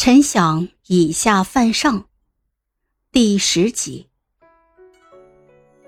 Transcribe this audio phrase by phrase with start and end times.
[0.00, 2.04] 臣想以下犯上。
[3.10, 4.06] 第十集。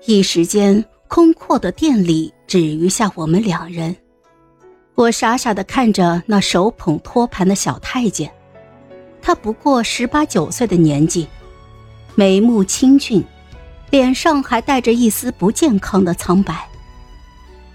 [0.05, 3.95] 一时间，空阔的店里只余下我们两人。
[4.95, 8.29] 我傻傻的看着那手捧托盘的小太监，
[9.21, 11.25] 他不过十八九岁的年纪，
[12.13, 13.23] 眉目清俊，
[13.91, 16.67] 脸上还带着一丝不健康的苍白。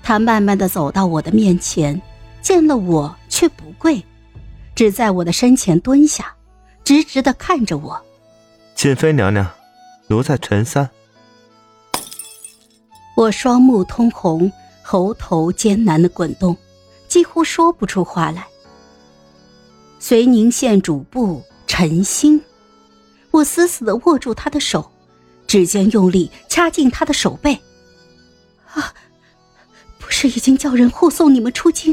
[0.02, 1.98] 他慢慢的走到我的面前，
[2.42, 4.04] 见了我却不跪。
[4.76, 6.36] 只在我的身前蹲下，
[6.84, 7.98] 直直的看着我。
[8.74, 9.50] 锦妃娘娘，
[10.06, 10.88] 奴才陈三。
[13.16, 14.52] 我双目通红，
[14.82, 16.54] 喉头艰难的滚动，
[17.08, 18.46] 几乎说不出话来。
[19.98, 22.38] 绥宁县主簿陈兴，
[23.30, 24.92] 我死死的握住他的手，
[25.46, 27.58] 指尖用力掐进他的手背。
[28.74, 28.92] 啊，
[29.98, 31.92] 不是已经叫人护送你们出京，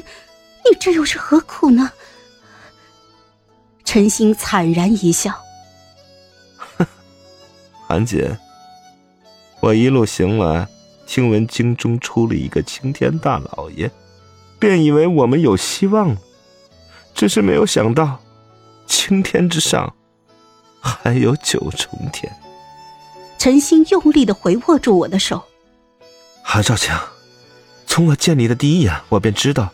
[0.69, 1.89] 你这又是何苦呢？
[3.93, 5.31] 陈星惨然一笑
[7.87, 8.35] ：“韩姐，
[9.59, 10.67] 我一路行来，
[11.05, 13.91] 听闻京中出了一个青天大老爷，
[14.57, 16.17] 便以为我们有希望了。
[17.13, 18.19] 只是没有想到，
[18.87, 19.93] 青天之上
[20.81, 22.35] 还有九重天。”
[23.37, 25.39] 陈星用力的回握住我的手
[26.41, 26.99] ：“韩少强，
[27.85, 29.71] 从我见你的第一眼，我便知道，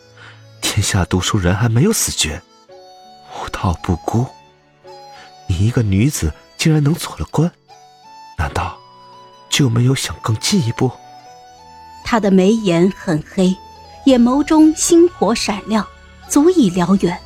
[0.59, 2.41] 天下读书人还没有死绝。”
[3.50, 4.25] 道不孤，
[5.47, 7.52] 你一个女子竟然能做了官，
[8.38, 8.78] 难道
[9.50, 10.92] 就没有想更进一步？
[12.05, 13.55] 他的眉眼很黑，
[14.05, 15.86] 眼眸中星火闪亮，
[16.27, 17.20] 足以燎原。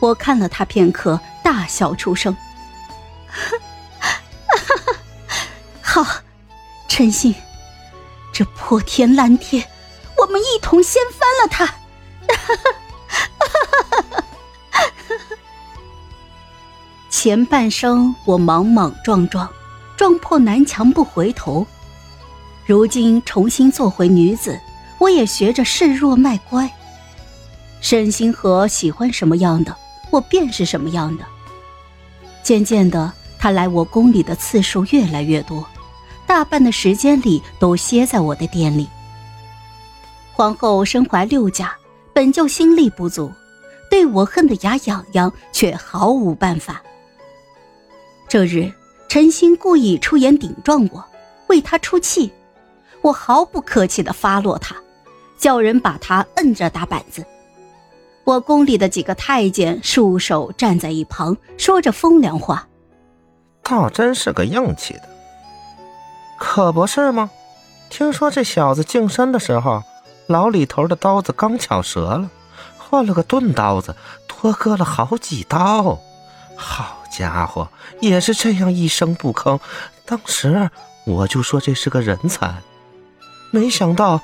[0.00, 2.36] 我看了他片刻，大笑出声
[5.80, 6.06] ：“好，
[6.88, 7.34] 陈信，
[8.32, 9.66] 这破天烂天，
[10.18, 11.74] 我们一同掀翻了他！”
[17.24, 19.48] 前半生我莽莽撞撞，
[19.96, 21.66] 撞破南墙不回头。
[22.66, 24.60] 如今重新做回女子，
[24.98, 26.70] 我也学着示弱卖乖。
[27.80, 29.74] 沈星河喜欢什么样的，
[30.10, 31.24] 我便是什么样的。
[32.42, 35.66] 渐渐的，他来我宫里的次数越来越多，
[36.26, 38.86] 大半的时间里都歇在我的店里。
[40.34, 41.74] 皇后身怀六甲，
[42.12, 43.32] 本就心力不足，
[43.88, 46.82] 对我恨得牙痒痒，却毫无办法。
[48.28, 48.72] 这日，
[49.08, 51.04] 陈星故意出言顶撞我，
[51.46, 52.32] 为他出气，
[53.00, 54.74] 我毫不客气的发落他，
[55.38, 57.24] 叫人把他摁着打板子。
[58.24, 62.66] 我宫里的几个太监束手站在一旁，说着风凉话，
[63.62, 65.08] 倒真是个硬气的，
[66.38, 67.30] 可不是吗？
[67.90, 69.82] 听说这小子净身的时候，
[70.26, 72.30] 老李头的刀子刚巧折了，
[72.78, 73.94] 换了个钝刀子，
[74.26, 76.00] 多割了好几刀，
[76.56, 77.03] 好。
[77.16, 77.68] 家伙
[78.00, 79.60] 也是这样一声不吭，
[80.04, 80.68] 当时
[81.06, 82.54] 我就说这是个人才，
[83.52, 84.20] 没想到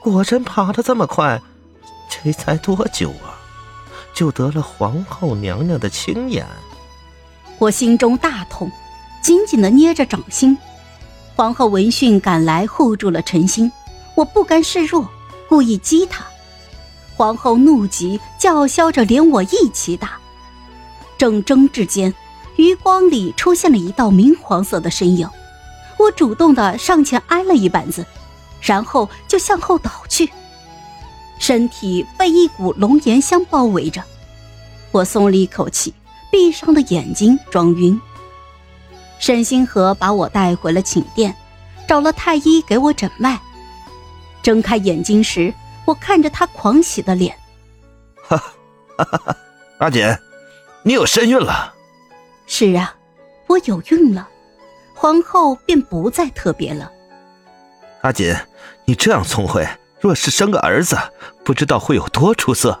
[0.00, 1.40] 果真爬得这么快，
[2.08, 3.36] 这才多久啊，
[4.14, 6.46] 就得了皇后娘娘的青眼。
[7.58, 8.70] 我心中大痛，
[9.22, 10.56] 紧紧的捏着掌心。
[11.36, 13.70] 皇后闻讯赶来护住了陈星，
[14.14, 15.06] 我不甘示弱，
[15.46, 16.24] 故意激他。
[17.16, 20.12] 皇后怒极，叫嚣着连我一起打。
[21.18, 22.14] 正争执间。
[22.60, 25.28] 余光里出现了一道明黄色的身影，
[25.98, 28.04] 我主动的上前挨了一板子，
[28.60, 30.30] 然后就向后倒去，
[31.38, 34.04] 身体被一股龙涎香包围着。
[34.90, 35.94] 我松了一口气，
[36.30, 37.98] 闭上了眼睛装晕。
[39.18, 41.34] 沈星河把我带回了寝殿，
[41.88, 43.40] 找了太医给我诊脉。
[44.42, 45.52] 睁开眼睛时，
[45.86, 47.36] 我看着他狂喜的脸，
[48.22, 49.36] 哈哈哈哈！
[49.78, 50.06] 阿锦，
[50.82, 51.74] 你有身孕了。
[52.52, 52.96] 是啊，
[53.46, 54.28] 我有孕了，
[54.92, 56.90] 皇后便不再特别了。
[58.02, 58.34] 阿锦，
[58.84, 59.64] 你这样聪慧，
[60.00, 60.98] 若是生个儿子，
[61.44, 62.76] 不知道会有多出色。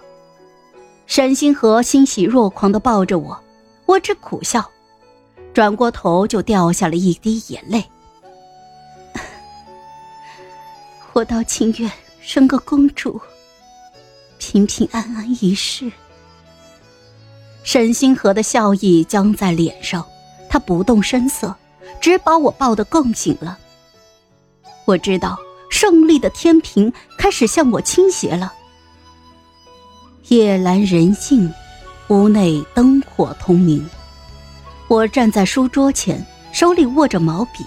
[1.06, 3.40] 沈星河欣喜若狂的抱着我，
[3.86, 4.68] 我只苦笑，
[5.54, 7.84] 转过头就掉下了一滴眼泪。
[11.14, 11.88] 我倒情愿
[12.20, 13.20] 生个公主，
[14.36, 15.90] 平平安安一世。
[17.62, 20.04] 沈星河的笑意僵在脸上，
[20.48, 21.54] 他不动声色，
[22.00, 23.58] 只把我抱得更紧了。
[24.86, 25.38] 我知道
[25.70, 28.52] 胜利的天平开始向我倾斜了。
[30.28, 31.52] 夜阑人静，
[32.08, 33.88] 屋内灯火通明。
[34.88, 37.64] 我站在书桌前，手里握着毛笔，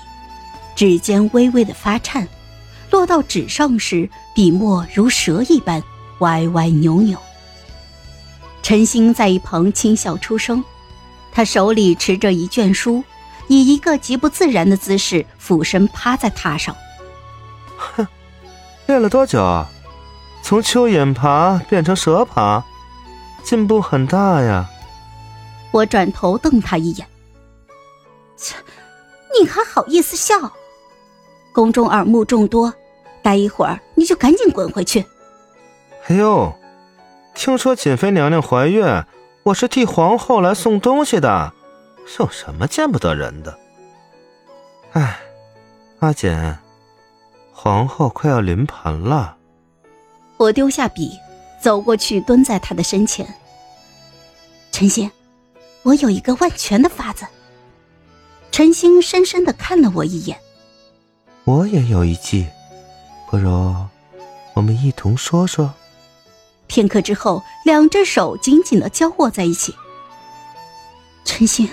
[0.76, 2.28] 指尖微微的发颤，
[2.90, 5.82] 落到纸上时，笔墨如蛇一般
[6.20, 7.18] 歪歪扭扭。
[8.64, 10.64] 陈星在一旁轻笑出声，
[11.32, 13.04] 他手里持着一卷书，
[13.48, 16.76] 以一个极不自然的姿势俯身趴在榻上。
[17.78, 18.08] 哼，
[18.88, 19.70] 练了多久啊？
[20.42, 22.64] 从蚯蚓爬变成蛇爬，
[23.44, 24.70] 进步很大呀！
[25.72, 27.08] 我转头瞪他一眼。
[28.38, 28.56] 切，
[29.40, 30.36] 你还好意思笑？
[31.54, 32.74] 宫中耳目众多，
[33.22, 35.06] 待一会儿你就赶紧滚回去。
[36.08, 36.54] 哎呦，
[37.36, 39.04] 听说瑾妃娘娘怀孕，
[39.44, 41.52] 我是替皇后来送东西的，
[42.20, 43.58] 有什么见不得人的？
[44.94, 45.20] 哎，
[46.00, 46.56] 阿锦，
[47.52, 49.36] 皇后快要临盆了。
[50.38, 51.18] 我丢下笔，
[51.60, 53.28] 走过去，蹲在她的身前。
[54.72, 55.10] 陈星，
[55.82, 57.26] 我有一个万全的法子。
[58.52, 60.38] 陈星深深的看了我一眼。
[61.44, 62.48] 我也有一计，
[63.30, 63.50] 不如
[64.54, 65.74] 我们一同说说。
[66.74, 69.76] 片刻之后，两只手紧紧的交握在一起。
[71.24, 71.70] 陈星，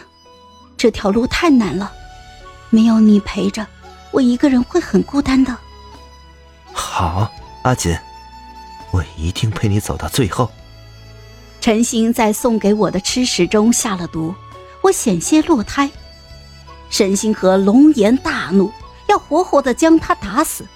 [0.76, 1.90] 这条路太难了，
[2.68, 3.66] 没有你陪着，
[4.10, 5.56] 我一个人会很孤单的。
[6.70, 7.32] 好，
[7.62, 7.96] 阿锦。
[8.90, 10.50] 我一定陪你走到最后。
[11.62, 14.34] 陈星在送给我的吃食中下了毒，
[14.82, 15.90] 我险些落胎。
[16.90, 18.70] 沈星河龙颜大怒，
[19.08, 20.66] 要活活的将他打死。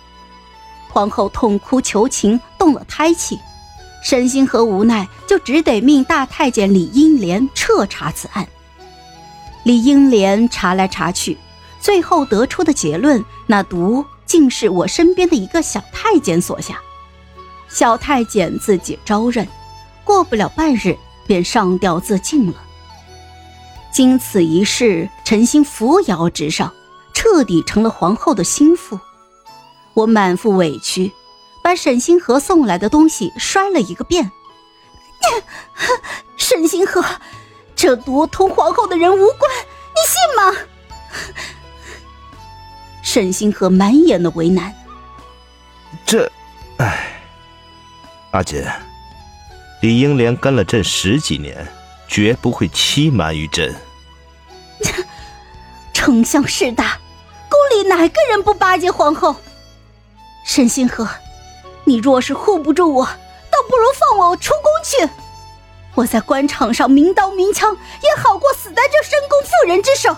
[0.88, 3.38] 皇后痛哭求情，动了胎气。
[4.04, 8.46] 沈星河无奈，就只得命大太监李英莲彻查此案。
[9.64, 11.38] 李英莲查来查去，
[11.80, 16.78] 最后得出的结论，那毒竟是我身边的一个小太监所下。
[17.70, 19.48] 小太监自己招认，
[20.04, 20.94] 过不了半日
[21.26, 22.54] 便上吊自尽了。
[23.90, 26.70] 经此一事，陈星扶摇直上，
[27.14, 29.00] 彻底成了皇后的心腹。
[29.94, 31.10] 我满腹委屈，
[31.64, 34.30] 把沈星河送来的东西摔了一个遍。
[36.36, 37.02] 沈星河，
[37.74, 39.50] 这毒同皇后的人无关，
[39.94, 40.54] 你信吗？
[43.02, 44.74] 沈星河满眼的为难。
[46.04, 46.30] 这，
[46.76, 47.22] 唉。
[48.32, 48.62] 阿锦，
[49.80, 51.66] 李英莲跟了朕十几年，
[52.06, 53.74] 绝不会欺瞒于朕。
[55.94, 56.98] 丞相势大，
[57.48, 59.36] 宫里哪个人不巴结皇后？
[60.44, 61.08] 沈星河，
[61.84, 65.12] 你若是护不住我，倒不如放我出宫去。
[65.94, 70.16] 我在官场上明刀明枪，也好过死在这深宫妇人之手。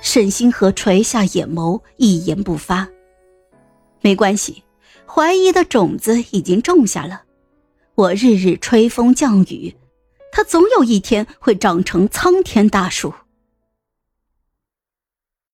[0.00, 2.88] 沈星河垂下眼眸，一言不发。
[4.00, 4.62] 没关系。
[5.08, 7.22] 怀疑的种子已经种下了，
[7.94, 9.74] 我日日吹风降雨，
[10.32, 13.14] 它总有一天会长成苍天大树。